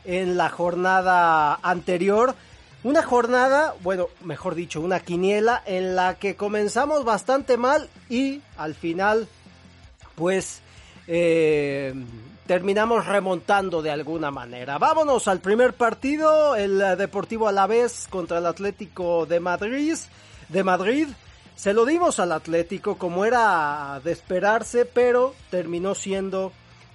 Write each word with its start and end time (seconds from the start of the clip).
en 0.05 0.37
la 0.37 0.49
jornada 0.51 1.59
anterior. 1.63 2.37
Una 2.85 3.03
jornada, 3.03 3.75
bueno, 3.83 4.07
mejor 4.23 4.55
dicho, 4.55 4.81
una 4.81 5.01
quiniela 5.01 5.65
en 5.67 5.97
la 5.97 6.15
que 6.15 6.37
comenzamos 6.37 7.05
bastante 7.05 7.57
mal 7.57 7.89
y 8.09 8.41
al 8.57 8.77
final, 8.77 9.27
pues, 10.15 10.61
eh, 11.09 11.93
terminamos 12.47 13.05
remontando 13.05 13.83
de 13.83 13.91
alguna 13.91 14.31
manera. 14.31 14.79
Vámonos 14.79 15.27
al 15.27 15.41
primer 15.41 15.73
partido, 15.73 16.55
el 16.55 16.79
Deportivo 16.97 17.49
Alavés 17.49 18.07
contra 18.09 18.39
el 18.39 18.47
Atlético 18.47 19.27
de 19.27 19.41
Madrid. 19.41 19.97
De 20.51 20.63
Madrid. 20.63 21.09
Se 21.57 21.73
lo 21.73 21.85
dimos 21.85 22.19
al 22.19 22.33
Atlético 22.33 22.99
como 22.99 23.25
era 23.25 24.01
de 24.03 24.13
esperarse, 24.13 24.85
pero 24.85 25.35
terminó 25.51 25.95
siendo 25.95 26.53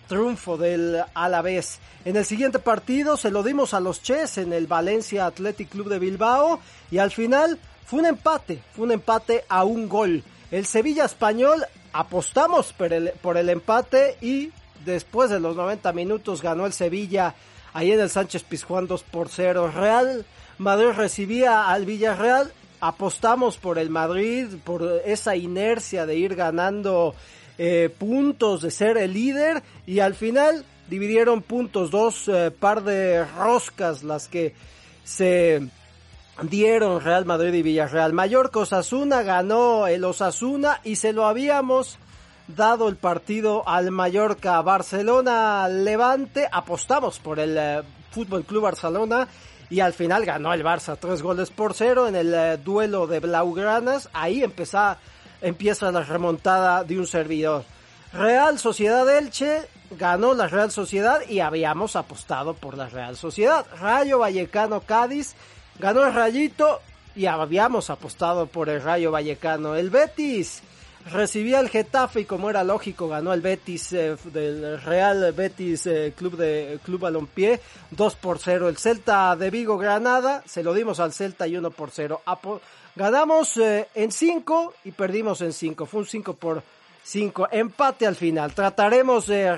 triunfo 0.08 0.58
del 0.58 1.02
Alavés. 1.14 1.80
En 2.04 2.18
el 2.18 2.26
siguiente 2.26 2.60
partido 2.60 3.16
se 3.16 3.32
lo 3.32 3.44
dimos 3.44 3.74
a 3.74 3.80
los 3.80 4.02
Ches 4.02 4.38
en 4.38 4.52
el 4.52 4.68
Valencia 4.68 5.26
Athletic 5.26 5.70
Club 5.70 5.88
de 5.88 6.00
Bilbao 6.00 6.60
y 6.92 6.98
al 6.98 7.12
final 7.12 7.58
fue 7.86 8.00
un 8.00 8.08
empate, 8.08 8.62
fue 8.76 8.86
un 8.86 8.92
empate 8.92 9.46
a 9.48 9.64
un 9.64 9.88
gol. 9.88 10.24
El 10.52 10.66
Sevilla 10.66 11.06
español 11.06 11.66
apostamos 11.94 12.74
por 12.74 12.92
el, 12.92 13.12
por 13.22 13.38
el 13.38 13.50
empate 13.50 14.18
y 14.20 14.52
después 14.84 15.30
de 15.30 15.40
los 15.40 15.56
90 15.56 15.94
minutos 15.94 16.42
ganó 16.42 16.66
el 16.66 16.74
Sevilla 16.74 17.36
ahí 17.74 17.92
en 17.92 18.00
el 18.00 18.10
Sánchez 18.10 18.44
Pizjuán 18.44 18.88
2 18.88 19.04
por 19.04 19.30
0. 19.30 19.72
Real 19.74 20.26
Madrid 20.58 20.90
recibía 20.96 21.70
al 21.70 21.86
Villarreal 21.86 22.52
apostamos 22.82 23.58
por 23.58 23.78
el 23.78 23.90
Madrid, 23.90 24.48
por 24.64 25.02
esa 25.06 25.36
inercia 25.36 26.06
de 26.06 26.16
ir 26.16 26.36
ganando 26.36 27.16
eh, 27.58 27.94
puntos, 27.98 28.62
de 28.62 28.72
ser 28.72 28.98
el 28.98 29.14
líder 29.14 29.64
y 29.86 30.00
al 30.00 30.16
final 30.16 30.66
dividieron 30.90 31.42
puntos, 31.42 31.92
dos 31.92 32.28
eh, 32.28 32.52
par 32.52 32.84
de 32.84 33.26
roscas 33.26 34.04
las 34.04 34.28
que 34.28 34.54
se 35.04 35.68
dieron 36.44 37.02
Real 37.02 37.26
Madrid 37.26 37.54
y 37.54 37.62
Villarreal. 37.62 38.14
Mallorca 38.14 38.60
Osasuna 38.60 39.24
ganó 39.24 39.88
el 39.88 40.04
Osasuna 40.04 40.80
y 40.84 40.96
se 40.96 41.14
lo 41.14 41.26
habíamos 41.26 41.98
dado 42.48 42.88
el 42.88 42.96
partido 42.96 43.68
al 43.68 43.92
Mallorca 43.92 44.62
Barcelona 44.62 45.68
Levante. 45.68 46.48
Apostamos 46.52 47.20
por 47.20 47.40
el 47.40 47.58
eh, 47.58 47.82
Fútbol 48.12 48.46
Club 48.46 48.64
Barcelona 48.64 49.28
y 49.70 49.80
al 49.82 49.94
final 49.94 50.26
ganó 50.26 50.54
el 50.54 50.64
Barça 50.64 50.98
tres 51.00 51.22
goles 51.22 51.52
por 51.52 51.74
cero 51.74 52.08
en 52.08 52.16
el 52.16 52.34
eh, 52.34 52.58
duelo 52.58 53.08
de 53.08 53.20
Blaugranas. 53.20 54.10
Ahí 54.14 54.44
empieza, 54.44 54.98
empieza 55.42 55.92
la 55.92 56.04
remontada 56.04 56.84
de 56.84 57.00
un 57.00 57.06
servidor. 57.06 57.64
Real 58.12 58.58
Sociedad 58.58 59.08
Elche 59.16 59.68
ganó 59.92 60.34
la 60.34 60.48
Real 60.48 60.72
Sociedad 60.72 61.22
y 61.28 61.40
habíamos 61.40 61.96
apostado 61.96 62.56
por 62.56 62.78
la 62.78 62.90
Real 62.90 63.16
Sociedad. 63.16 63.66
Rayo 63.80 64.20
Vallecano 64.20 64.82
Cádiz 64.82 65.36
ganó 65.78 66.06
el 66.06 66.14
Rayito 66.14 66.82
y 67.16 67.28
habíamos 67.28 67.90
apostado 67.90 68.48
por 68.48 68.70
el 68.70 68.82
Rayo 68.82 69.12
Vallecano. 69.12 69.76
El 69.76 69.90
Betis 69.92 70.64
recibía 71.06 71.60
el 71.60 71.70
Getafe 71.70 72.22
y 72.22 72.26
como 72.26 72.50
era 72.50 72.64
lógico 72.64 73.08
ganó 73.08 73.34
el 73.34 73.42
Betis 73.42 73.94
eh, 73.94 74.16
del 74.26 74.82
Real 74.82 75.32
Betis 75.34 75.88
eh, 75.88 76.14
Club 76.16 76.38
de 76.38 76.80
Club 76.84 77.02
Balompié 77.02 77.60
2 77.92 78.16
por 78.16 78.40
0 78.40 78.70
el 78.70 78.78
Celta 78.78 79.36
de 79.36 79.50
Vigo 79.50 79.78
Granada 79.78 80.44
se 80.46 80.64
lo 80.64 80.74
dimos 80.74 81.00
al 81.00 81.14
Celta 81.14 81.48
y 81.48 81.58
1 81.58 81.72
por 81.72 81.92
0 81.92 82.22
ganamos 82.96 83.58
eh, 83.58 83.88
en 83.96 84.12
5 84.12 84.74
y 84.86 84.92
perdimos 84.92 85.42
en 85.42 85.54
5 85.54 85.86
fue 85.86 86.02
un 86.02 86.06
5 86.06 86.34
por 86.34 86.64
5 87.02 87.48
empate 87.52 88.06
al 88.06 88.16
final. 88.16 88.54
Trataremos 88.54 89.26
de, 89.26 89.58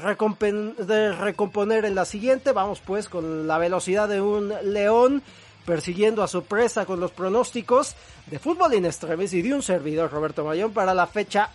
de 0.78 1.12
recomponer 1.12 1.84
en 1.84 1.96
la 1.96 2.06
siguiente. 2.06 2.54
Vamos 2.54 2.80
pues 2.80 3.10
con 3.10 3.46
la 3.46 3.58
velocidad 3.58 4.08
de 4.08 4.22
un 4.22 4.54
león 4.64 5.22
persiguiendo 5.66 6.24
a 6.24 6.28
su 6.28 6.44
presa 6.44 6.86
con 6.86 7.00
los 7.00 7.12
pronósticos 7.12 7.96
de 8.28 8.40
fútbol 8.40 8.74
in 8.74 8.86
extremis 8.86 9.34
y 9.34 9.42
de 9.42 9.54
un 9.54 9.62
servidor 9.62 10.12
Roberto 10.12 10.44
Mayón 10.44 10.74
para 10.74 10.94
la 10.94 11.08
fecha 11.08 11.50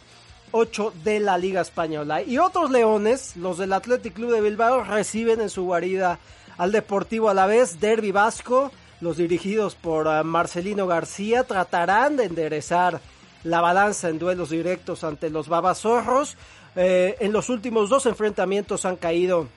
8 0.52 0.92
de 1.04 1.20
la 1.20 1.38
Liga 1.38 1.60
Española. 1.60 2.22
Y 2.22 2.38
otros 2.38 2.70
leones, 2.70 3.36
los 3.36 3.58
del 3.58 3.72
Athletic 3.72 4.14
Club 4.14 4.32
de 4.32 4.40
Bilbao, 4.40 4.84
reciben 4.84 5.40
en 5.40 5.50
su 5.50 5.64
guarida 5.64 6.18
al 6.56 6.72
Deportivo 6.72 7.28
a 7.28 7.34
la 7.34 7.46
vez, 7.46 7.80
Derby 7.80 8.12
Vasco, 8.12 8.72
los 9.00 9.18
dirigidos 9.18 9.74
por 9.74 10.08
ah, 10.08 10.22
Marcelino 10.22 10.86
García, 10.86 11.44
tratarán 11.44 12.16
de 12.16 12.24
enderezar 12.24 13.00
la 13.44 13.60
balanza 13.60 14.08
en 14.08 14.18
duelos 14.18 14.50
directos 14.50 15.04
ante 15.04 15.30
los 15.30 15.48
babazorros. 15.48 16.36
Eh, 16.74 17.16
en 17.20 17.32
los 17.32 17.48
últimos 17.48 17.88
dos 17.88 18.06
enfrentamientos 18.06 18.84
han 18.84 18.96
caído 18.96 19.48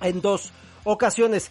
en 0.00 0.20
dos 0.20 0.52
ocasiones. 0.84 1.50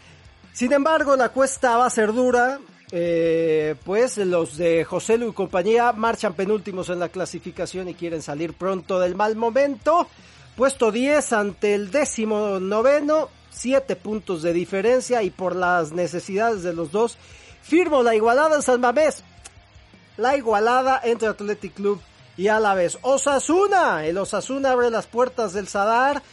Sin 0.58 0.74
embargo, 0.74 1.16
la 1.16 1.30
cuesta 1.30 1.78
va 1.78 1.86
a 1.86 1.90
ser 1.92 2.14
dura. 2.14 2.60
Eh, 2.92 3.76
pues 3.86 4.18
los 4.18 4.58
de 4.58 4.86
José 4.86 5.20
Lu 5.20 5.30
y 5.30 5.34
compañía 5.34 5.92
marchan 5.92 6.34
penúltimos 6.34 6.90
en 6.90 6.98
la 6.98 7.10
clasificación 7.10 7.90
y 7.90 7.94
quieren 7.94 8.24
salir 8.24 8.56
pronto 8.56 9.00
del 9.00 9.14
mal 9.14 9.36
momento. 9.36 10.08
Puesto 10.56 10.92
10 10.92 11.34
ante 11.34 11.76
el 11.76 11.92
décimo 11.92 12.60
noveno, 12.60 13.30
7 13.52 13.98
puntos 13.98 14.42
de 14.42 14.52
diferencia 14.52 15.22
y 15.22 15.30
por 15.30 15.56
las 15.56 15.92
necesidades 15.92 16.64
de 16.64 16.74
los 16.74 16.92
dos, 16.92 17.20
firmo 17.62 18.02
la 18.02 18.16
igualada 18.16 18.56
en 18.56 18.64
San 18.64 18.82
Mamés. 18.82 19.24
La 20.18 20.38
igualada 20.38 21.00
entre 21.04 21.28
Athletic 21.28 21.76
Club 21.76 22.02
y 22.36 22.48
Alavés. 22.48 22.98
Osasuna, 23.04 24.08
el 24.08 24.18
Osasuna 24.18 24.72
abre 24.72 24.90
las 24.90 25.06
puertas 25.06 25.54
del 25.54 25.68
Sadar 25.68 26.24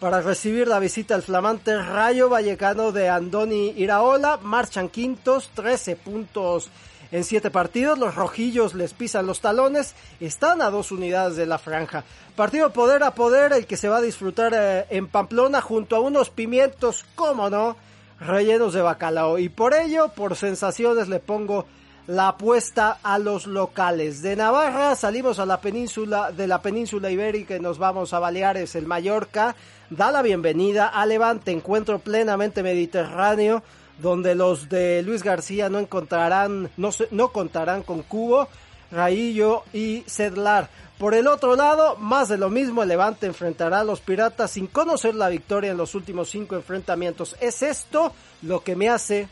para 0.00 0.22
recibir 0.22 0.66
la 0.66 0.78
visita 0.78 1.14
al 1.14 1.22
flamante 1.22 1.76
Rayo 1.76 2.30
Vallecano 2.30 2.90
de 2.90 3.10
Andoni 3.10 3.74
Iraola. 3.76 4.38
Marchan 4.38 4.88
quintos, 4.88 5.50
13 5.54 5.94
puntos 5.96 6.70
en 7.12 7.22
7 7.22 7.50
partidos. 7.50 7.98
Los 7.98 8.14
rojillos 8.14 8.74
les 8.74 8.94
pisan 8.94 9.26
los 9.26 9.40
talones. 9.40 9.94
Están 10.18 10.62
a 10.62 10.70
dos 10.70 10.90
unidades 10.90 11.36
de 11.36 11.44
la 11.44 11.58
franja. 11.58 12.04
Partido 12.34 12.72
poder 12.72 13.02
a 13.02 13.14
poder, 13.14 13.52
el 13.52 13.66
que 13.66 13.76
se 13.76 13.90
va 13.90 13.98
a 13.98 14.02
disfrutar 14.02 14.54
eh, 14.54 14.86
en 14.88 15.06
Pamplona 15.06 15.60
junto 15.60 15.96
a 15.96 16.00
unos 16.00 16.30
pimientos, 16.30 17.04
como 17.14 17.50
no, 17.50 17.76
rellenos 18.18 18.72
de 18.72 18.80
bacalao. 18.80 19.38
Y 19.38 19.50
por 19.50 19.74
ello, 19.74 20.08
por 20.08 20.34
sensaciones, 20.34 21.08
le 21.08 21.20
pongo 21.20 21.66
la 22.06 22.28
apuesta 22.28 22.98
a 23.02 23.18
los 23.18 23.46
locales. 23.46 24.22
De 24.22 24.36
Navarra 24.36 24.94
salimos 24.96 25.38
a 25.38 25.46
la 25.46 25.60
península, 25.60 26.32
de 26.32 26.46
la 26.46 26.62
península 26.62 27.10
ibérica 27.10 27.56
y 27.56 27.60
nos 27.60 27.78
vamos 27.78 28.12
a 28.12 28.18
Baleares, 28.18 28.74
el 28.74 28.86
Mallorca 28.86 29.54
da 29.90 30.12
la 30.12 30.22
bienvenida 30.22 30.86
a 30.86 31.04
Levante, 31.04 31.50
encuentro 31.50 31.98
plenamente 31.98 32.62
mediterráneo, 32.62 33.62
donde 33.98 34.34
los 34.34 34.68
de 34.68 35.02
Luis 35.02 35.22
García 35.22 35.68
no 35.68 35.78
encontrarán, 35.78 36.70
no, 36.76 36.90
no 37.10 37.32
contarán 37.32 37.82
con 37.82 38.02
Cubo, 38.02 38.48
Raillo 38.90 39.64
y 39.72 40.04
Sedlar. 40.06 40.70
Por 40.96 41.14
el 41.14 41.26
otro 41.26 41.56
lado, 41.56 41.96
más 41.96 42.28
de 42.28 42.38
lo 42.38 42.50
mismo, 42.50 42.82
el 42.82 42.88
Levante 42.88 43.26
enfrentará 43.26 43.80
a 43.80 43.84
los 43.84 44.00
Piratas 44.00 44.52
sin 44.52 44.66
conocer 44.66 45.14
la 45.14 45.28
victoria 45.28 45.70
en 45.70 45.76
los 45.76 45.94
últimos 45.94 46.30
cinco 46.30 46.56
enfrentamientos. 46.56 47.36
Es 47.40 47.62
esto 47.62 48.12
lo 48.42 48.62
que 48.62 48.76
me 48.76 48.88
hace 48.88 49.28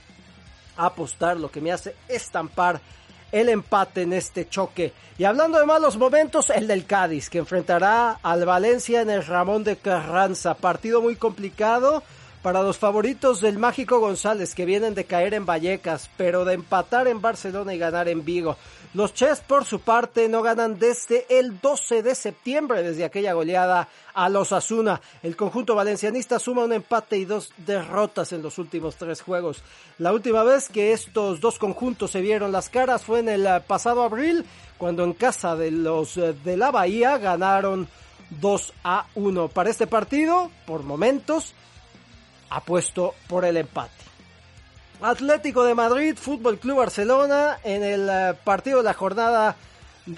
apostar, 0.78 1.36
lo 1.36 1.50
que 1.50 1.60
me 1.60 1.72
hace 1.72 1.94
estampar 2.08 2.80
el 3.32 3.48
empate 3.48 4.02
en 4.02 4.14
este 4.14 4.48
choque. 4.48 4.92
Y 5.18 5.24
hablando 5.24 5.58
de 5.58 5.66
malos 5.66 5.96
momentos, 5.96 6.50
el 6.50 6.66
del 6.66 6.86
Cádiz, 6.86 7.28
que 7.28 7.38
enfrentará 7.38 8.18
al 8.22 8.46
Valencia 8.46 9.02
en 9.02 9.10
el 9.10 9.26
Ramón 9.26 9.64
de 9.64 9.76
Carranza. 9.76 10.54
Partido 10.54 11.02
muy 11.02 11.16
complicado 11.16 12.02
para 12.48 12.62
los 12.62 12.78
favoritos 12.78 13.42
del 13.42 13.58
Mágico 13.58 14.00
González, 14.00 14.54
que 14.54 14.64
vienen 14.64 14.94
de 14.94 15.04
caer 15.04 15.34
en 15.34 15.44
Vallecas, 15.44 16.08
pero 16.16 16.46
de 16.46 16.54
empatar 16.54 17.06
en 17.06 17.20
Barcelona 17.20 17.74
y 17.74 17.78
ganar 17.78 18.08
en 18.08 18.24
Vigo. 18.24 18.56
Los 18.94 19.12
Chess, 19.12 19.40
por 19.46 19.66
su 19.66 19.80
parte, 19.80 20.30
no 20.30 20.40
ganan 20.40 20.78
desde 20.78 21.26
el 21.28 21.60
12 21.60 22.02
de 22.02 22.14
septiembre, 22.14 22.82
desde 22.82 23.04
aquella 23.04 23.34
goleada 23.34 23.90
a 24.14 24.30
los 24.30 24.52
Asuna. 24.52 24.98
El 25.22 25.36
conjunto 25.36 25.74
valencianista 25.74 26.38
suma 26.38 26.64
un 26.64 26.72
empate 26.72 27.18
y 27.18 27.26
dos 27.26 27.52
derrotas 27.58 28.32
en 28.32 28.40
los 28.40 28.56
últimos 28.56 28.96
tres 28.96 29.20
juegos. 29.20 29.62
La 29.98 30.14
última 30.14 30.42
vez 30.42 30.70
que 30.70 30.94
estos 30.94 31.42
dos 31.42 31.58
conjuntos 31.58 32.12
se 32.12 32.22
vieron 32.22 32.50
las 32.50 32.70
caras 32.70 33.04
fue 33.04 33.18
en 33.18 33.28
el 33.28 33.46
eh, 33.46 33.60
pasado 33.66 34.02
abril, 34.02 34.46
cuando 34.78 35.04
en 35.04 35.12
casa 35.12 35.54
de 35.54 35.70
los 35.70 36.16
eh, 36.16 36.32
de 36.32 36.56
la 36.56 36.70
Bahía 36.70 37.18
ganaron 37.18 37.86
2 38.40 38.72
a 38.84 39.04
1. 39.16 39.48
Para 39.48 39.68
este 39.68 39.86
partido, 39.86 40.50
por 40.64 40.82
momentos, 40.82 41.54
apuesto 42.50 43.14
por 43.26 43.44
el 43.44 43.56
empate. 43.56 43.92
Atlético 45.00 45.64
de 45.64 45.74
Madrid, 45.74 46.16
Fútbol 46.16 46.58
Club 46.58 46.78
Barcelona 46.78 47.58
en 47.62 47.84
el 47.84 48.08
eh, 48.10 48.34
partido 48.42 48.78
de 48.78 48.84
la 48.84 48.94
jornada 48.94 49.56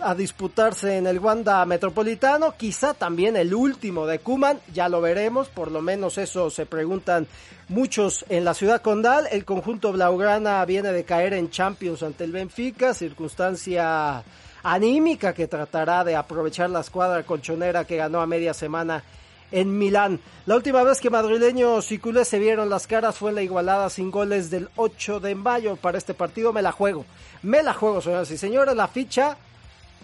a 0.03 0.15
disputarse 0.15 0.97
en 0.97 1.06
el 1.06 1.19
Wanda 1.19 1.65
Metropolitano, 1.67 2.55
quizá 2.56 2.94
también 2.94 3.37
el 3.37 3.53
último 3.55 4.06
de 4.06 4.21
Cuman, 4.21 4.61
ya 4.73 4.88
lo 4.88 5.00
veremos, 5.00 5.49
por 5.49 5.71
lo 5.71 5.82
menos 5.82 6.17
eso 6.17 6.49
se 6.49 6.65
preguntan 6.65 7.27
muchos 7.69 8.25
en 8.29 8.44
la 8.44 8.55
ciudad 8.55 8.81
condal. 8.83 9.26
El 9.31 9.44
conjunto 9.44 9.93
blaugrana 9.93 10.65
viene 10.65 10.93
de 10.93 11.05
caer 11.05 11.35
en 11.35 11.50
Champions 11.50 12.03
ante 12.03 12.25
el 12.25 12.33
Benfica, 12.33 12.94
circunstancia 12.94 14.23
anímica 14.62 15.33
que 15.33 15.49
tratará 15.49 16.05
de 16.05 16.17
aprovechar 16.17 16.71
la 16.71 16.81
escuadra 16.81 17.23
colchonera 17.25 17.85
que 17.85 17.97
ganó 17.97 18.21
a 18.21 18.26
media 18.26 18.55
semana 18.55 19.03
en 19.52 19.79
Milán. 19.79 20.20
La 20.47 20.56
última 20.56 20.82
vez 20.82 21.00
que 21.00 21.11
madrileños 21.11 21.93
y 21.93 21.99
culés 21.99 22.29
se 22.29 22.38
vieron 22.38 22.70
las 22.70 22.87
caras 22.87 23.19
fue 23.19 23.32
la 23.32 23.43
igualada 23.43 23.91
sin 23.91 24.11
goles 24.11 24.50
del 24.50 24.69
8 24.76 25.20
de 25.20 25.35
mayo. 25.35 25.76
Para 25.76 25.99
este 25.99 26.14
partido 26.14 26.52
me 26.52 26.62
la 26.62 26.73
juego. 26.73 27.05
Me 27.43 27.62
la 27.62 27.75
juego, 27.75 28.00
señoras 28.00 28.31
y 28.31 28.38
señores. 28.38 28.76
La 28.76 28.88
ficha 28.88 29.37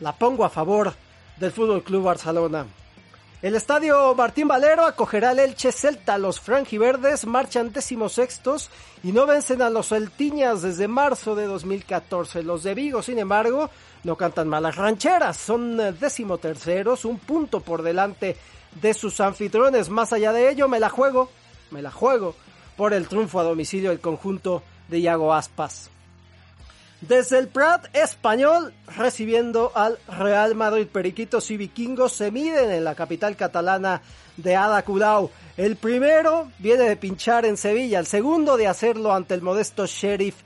la 0.01 0.13
pongo 0.13 0.45
a 0.45 0.51
favor 0.51 0.95
del 1.39 1.53
Fútbol 1.53 1.83
Club 1.83 2.05
Barcelona. 2.05 2.67
El 3.43 3.55
estadio 3.55 4.15
Martín 4.15 4.49
Valero 4.49 4.87
acogerá 4.87 5.31
al 5.31 5.39
Elche 5.39 5.71
Celta. 5.71 6.17
Los 6.17 6.41
franjiverdes 6.41 7.27
marchan 7.27 7.71
sextos 8.09 8.71
y 9.03 9.13
no 9.13 9.27
vencen 9.27 9.61
a 9.61 9.69
los 9.69 9.89
Celtiñas 9.89 10.63
desde 10.63 10.89
marzo 10.89 11.37
de 11.37 11.45
2014. 11.45 12.43
Los 12.43 12.63
de 12.63 12.75
Vigo, 12.75 13.03
sin 13.03 13.19
embargo, 13.19 13.71
no 14.05 14.17
cantan 14.17 14.49
malas 14.49 14.77
rancheras. 14.77 15.37
Son 15.37 15.77
decimoterceros, 16.01 17.05
un 17.05 17.19
punto 17.19 17.61
por 17.61 17.83
delante 17.83 18.37
de 18.81 18.95
sus 18.95 19.21
anfitriones. 19.21 19.89
Más 19.89 20.13
allá 20.13 20.33
de 20.33 20.51
ello, 20.51 20.69
me 20.69 20.81
la 20.81 20.89
juego, 20.89 21.31
me 21.71 21.83
la 21.83 21.91
juego 21.91 22.35
por 22.77 22.93
el 22.93 23.09
triunfo 23.09 23.41
a 23.41 23.45
domicilio 23.45 23.91
del 23.91 24.01
conjunto 24.01 24.63
de 24.89 25.01
Iago 25.01 25.33
Aspas. 25.33 25.91
Desde 27.01 27.39
el 27.39 27.49
Prat 27.49 27.95
español, 27.95 28.73
recibiendo 28.97 29.71
al 29.75 29.99
Real 30.09 30.55
Madrid, 30.55 30.87
Periquitos 30.87 31.51
y 31.51 31.57
Vikingos 31.59 32.13
se 32.13 32.31
miden 32.31 32.71
en 32.71 32.85
la 32.85 32.95
capital 32.95 33.37
catalana 33.37 34.01
de 34.39 34.57
Ada 34.57 34.83
Colau. 34.83 35.31
El 35.59 35.77
primero 35.77 36.51
viene 36.59 36.85
de 36.85 36.97
pinchar 36.97 37.45
en 37.45 37.59
Sevilla, 37.59 37.99
el 37.99 38.07
segundo 38.07 38.57
de 38.57 38.67
hacerlo 38.67 39.15
ante 39.15 39.35
el 39.35 39.43
modesto 39.43 39.85
Sheriff 39.87 40.37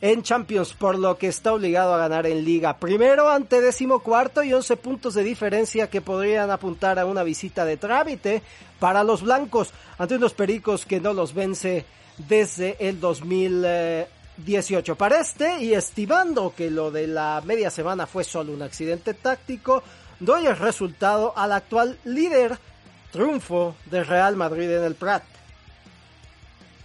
en 0.00 0.22
Champions, 0.22 0.72
por 0.72 0.98
lo 0.98 1.18
que 1.18 1.28
está 1.28 1.52
obligado 1.52 1.92
a 1.94 1.98
ganar 1.98 2.26
en 2.26 2.44
Liga. 2.44 2.78
Primero 2.78 3.28
ante 3.28 3.60
décimo 3.60 4.00
cuarto 4.00 4.42
y 4.42 4.52
11 4.52 4.76
puntos 4.76 5.14
de 5.14 5.22
diferencia 5.22 5.90
que 5.90 6.00
podrían 6.00 6.50
apuntar 6.50 6.98
a 6.98 7.06
una 7.06 7.22
visita 7.22 7.64
de 7.64 7.76
trámite 7.76 8.42
para 8.78 9.04
los 9.04 9.22
blancos 9.22 9.72
ante 9.98 10.16
unos 10.16 10.32
pericos 10.32 10.86
que 10.86 11.00
no 11.00 11.12
los 11.12 11.34
vence 11.34 11.84
desde 12.16 12.76
el 12.80 12.98
2018. 12.98 14.96
Para 14.96 15.20
este, 15.20 15.62
y 15.62 15.74
estimando 15.74 16.54
que 16.56 16.70
lo 16.70 16.90
de 16.90 17.06
la 17.06 17.42
media 17.44 17.70
semana 17.70 18.06
fue 18.06 18.24
solo 18.24 18.52
un 18.52 18.62
accidente 18.62 19.12
táctico, 19.12 19.82
doy 20.18 20.46
el 20.46 20.56
resultado 20.56 21.34
al 21.36 21.52
actual 21.52 21.98
líder 22.04 22.58
triunfo 23.12 23.74
de 23.86 24.02
Real 24.04 24.36
Madrid 24.36 24.70
en 24.70 24.84
el 24.84 24.94
Prat. 24.94 25.24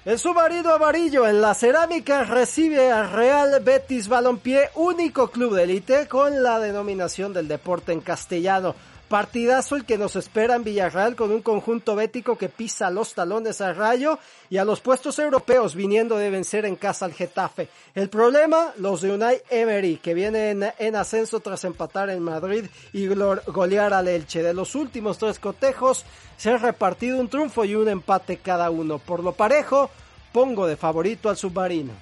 El 0.06 0.20
submarino 0.20 0.72
amarillo 0.72 1.28
en 1.28 1.42
la 1.42 1.56
cerámica 1.56 2.26
recibe 2.26 2.92
al 2.92 3.12
Real 3.12 3.60
Betis 3.64 4.08
Balompié, 4.08 4.70
único 4.76 5.32
club 5.32 5.56
de 5.56 5.64
élite 5.64 6.08
con 6.08 6.44
la 6.44 6.60
denominación 6.60 7.34
del 7.34 7.48
deporte 7.48 7.92
en 7.92 8.02
castellano. 8.02 8.76
Partidazo 9.10 9.76
el 9.76 9.86
que 9.86 10.00
nos 10.00 10.16
espera 10.16 10.56
en 10.56 10.64
Villarreal 10.64 11.16
con 11.16 11.32
un 11.32 11.44
conjunto 11.44 11.96
bético 11.96 12.40
que 12.40 12.50
pisa 12.50 12.90
los 12.90 13.14
talones 13.14 13.62
al 13.62 13.76
rayo 13.76 14.18
y 14.50 14.58
a 14.58 14.66
los 14.66 14.82
puestos 14.82 15.20
europeos 15.20 15.76
viniendo 15.76 16.18
de 16.18 16.32
vencer 16.32 16.66
en 16.66 16.76
casa 16.76 17.06
al 17.06 17.14
Getafe. 17.14 17.70
El 17.94 18.10
problema, 18.10 18.74
los 18.78 19.02
de 19.02 19.12
Unai 19.12 19.44
Emery, 19.52 19.98
que 19.98 20.16
vienen 20.16 20.72
en 20.80 20.96
ascenso 20.96 21.40
tras 21.40 21.64
empatar 21.66 22.10
en 22.10 22.24
Madrid 22.24 22.66
y 22.94 23.06
golear 23.06 23.94
al 23.94 24.08
Elche. 24.08 24.42
De 24.42 24.56
los 24.56 24.74
últimos 24.74 25.20
tres 25.20 25.38
cotejos, 25.38 26.04
se 26.36 26.50
han 26.50 26.60
repartido 26.60 27.20
un 27.20 27.30
triunfo 27.30 27.64
y 27.64 27.76
un 27.76 27.88
empate 27.88 28.38
cada 28.38 28.72
uno. 28.72 28.98
Por 28.98 29.24
lo 29.24 29.34
parejo, 29.34 29.92
pongo 30.34 30.66
de 30.66 30.78
favorito 30.78 31.30
al 31.30 31.38
submarino. 31.38 31.94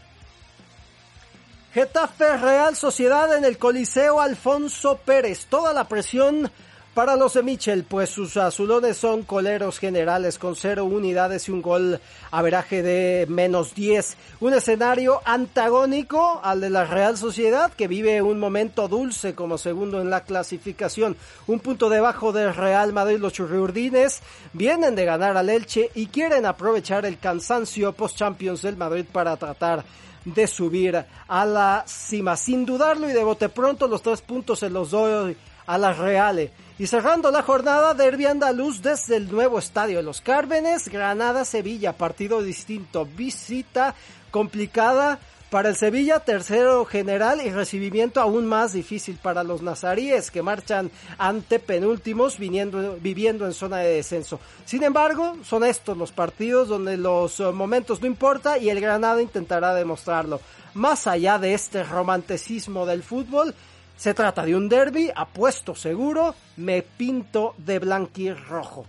Getafe 1.74 2.38
Real 2.38 2.78
Sociedad 2.78 3.36
en 3.36 3.44
el 3.44 3.58
Coliseo 3.58 4.22
Alfonso 4.22 5.00
Pérez. 5.04 5.48
Toda 5.48 5.74
la 5.74 5.90
presión 5.90 6.50
para 6.94 7.16
los 7.16 7.34
de 7.34 7.42
Michel, 7.42 7.86
pues 7.86 8.12
sus 8.12 8.38
azulones 8.38 8.98
son 8.98 9.24
coleros 9.24 9.80
generales 9.80 10.38
con 10.38 10.56
cero 10.56 10.86
unidades 10.86 11.48
y 11.48 11.52
un 11.52 11.64
gol 11.64 12.00
averaje 12.30 12.84
de 12.84 13.26
menos 13.28 13.74
10. 13.74 14.16
Un 14.42 14.54
escenario 14.54 15.20
antagónico 15.26 16.40
al 16.44 16.62
de 16.62 16.70
la 16.70 16.86
Real 16.86 17.18
Sociedad 17.18 17.72
que 17.74 17.88
vive 17.88 18.22
un 18.22 18.40
momento 18.40 18.88
dulce 18.88 19.34
como 19.34 19.58
segundo 19.58 20.02
en 20.02 20.12
la 20.12 20.24
clasificación. 20.24 21.18
Un 21.48 21.60
punto 21.60 21.90
debajo 21.90 22.32
del 22.32 22.54
Real 22.54 22.94
Madrid, 22.94 23.18
los 23.18 23.34
churriurdines 23.34 24.22
vienen 24.54 24.94
de 24.94 25.06
ganar 25.06 25.36
al 25.36 25.50
Elche 25.50 25.90
y 25.96 26.08
quieren 26.08 26.46
aprovechar 26.46 27.08
el 27.08 27.18
cansancio 27.18 27.94
post-Champions 27.94 28.62
del 28.62 28.78
Madrid 28.78 29.06
para 29.12 29.36
tratar 29.36 29.84
de 30.26 30.46
subir 30.46 31.04
a 31.28 31.46
la 31.46 31.84
cima. 31.88 32.38
Sin 32.38 32.66
dudarlo 32.66 33.10
y 33.10 33.14
de 33.14 33.24
bote 33.24 33.50
pronto 33.50 33.88
los 33.88 34.04
tres 34.04 34.22
puntos 34.22 34.60
se 34.60 34.70
los 34.70 34.92
doy 34.92 35.36
a 35.66 35.78
las 35.78 35.98
Reales. 35.98 36.52
Y 36.80 36.88
cerrando 36.88 37.30
la 37.30 37.44
jornada, 37.44 37.94
Derby 37.94 38.26
Andaluz 38.26 38.82
desde 38.82 39.18
el 39.18 39.32
nuevo 39.32 39.60
estadio 39.60 39.98
de 39.98 40.04
los 40.04 40.22
Cármenes, 40.22 40.90
Granada-Sevilla, 40.90 41.94
partido 41.94 42.42
distinto, 42.42 43.06
visita 43.06 43.94
complicada 44.32 45.20
para 45.54 45.70
el 45.70 45.76
Sevilla, 45.76 46.20
tercero 46.20 46.84
general 46.84 47.40
y 47.46 47.52
recibimiento 47.52 48.20
aún 48.20 48.48
más 48.48 48.74
difícil 48.74 49.20
para 49.22 49.44
los 49.44 49.62
nazaríes 49.62 50.32
que 50.32 50.42
marchan 50.42 50.90
ante 51.20 51.60
penúltimos 51.60 52.40
viviendo 52.40 53.46
en 53.46 53.54
zona 53.54 53.78
de 53.78 53.98
descenso. 53.98 54.40
Sin 54.66 54.82
embargo, 54.82 55.38
son 55.44 55.64
estos 55.64 55.96
los 55.96 56.12
partidos 56.12 56.70
donde 56.70 56.98
los 56.98 57.40
eh, 57.40 57.52
momentos 57.52 58.02
no 58.02 58.08
importa 58.08 58.58
y 58.58 58.72
el 58.72 58.82
Granada 58.82 59.22
intentará 59.22 59.76
demostrarlo. 59.76 60.42
Más 60.74 61.06
allá 61.06 61.38
de 61.38 61.54
este 61.54 61.84
romanticismo 61.84 62.88
del 62.88 63.04
fútbol, 63.04 63.54
se 63.96 64.14
trata 64.14 64.46
de 64.46 64.56
un 64.56 64.70
derby, 64.70 65.12
apuesto 65.16 65.76
seguro, 65.76 66.36
me 66.58 66.82
pinto 66.82 67.56
de 67.58 67.80
blanquirrojo. 67.80 68.86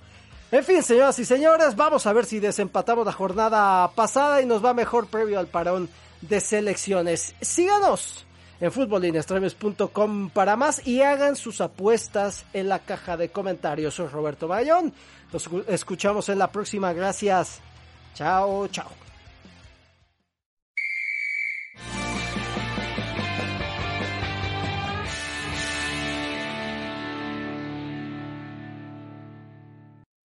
En 0.50 0.64
fin, 0.64 0.82
señoras 0.82 1.18
y 1.18 1.24
señores, 1.24 1.74
vamos 1.74 2.06
a 2.06 2.12
ver 2.12 2.26
si 2.26 2.38
desempatamos 2.38 3.04
la 3.04 3.12
jornada 3.12 3.90
pasada 3.92 4.40
y 4.40 4.46
nos 4.46 4.64
va 4.64 4.72
mejor 4.72 5.08
previo 5.08 5.38
al 5.38 5.48
parón 5.48 5.88
de 6.20 6.40
selecciones. 6.40 7.34
Síganos 7.40 8.24
en 8.60 8.70
futbolinestremes.com 8.70 10.30
para 10.30 10.56
más 10.56 10.86
y 10.86 11.02
hagan 11.02 11.36
sus 11.36 11.60
apuestas 11.60 12.44
en 12.52 12.68
la 12.68 12.78
caja 12.78 13.16
de 13.16 13.30
comentarios. 13.30 13.94
Soy 13.94 14.06
Roberto 14.06 14.46
Bayón. 14.46 14.92
Nos 15.32 15.48
escuchamos 15.68 16.28
en 16.28 16.38
la 16.38 16.50
próxima. 16.50 16.92
Gracias. 16.92 17.60
Chao, 18.14 18.68
chao. 18.68 19.13